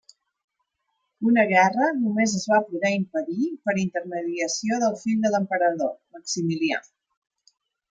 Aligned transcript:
Una 1.31 1.43
guerra 1.51 1.89
només 1.97 2.33
es 2.39 2.45
va 2.53 2.61
poder 2.71 2.91
impedir 3.01 3.51
per 3.69 3.77
intermediació 3.83 4.81
del 4.87 4.99
fill 5.05 5.23
de 5.29 5.35
l'emperador, 5.37 5.95
Maximilià. 6.19 6.83